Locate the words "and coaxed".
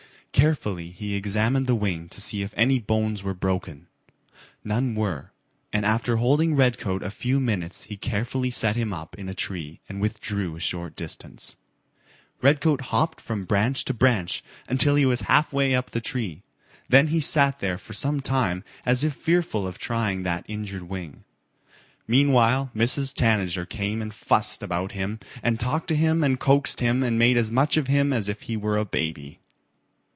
26.23-26.79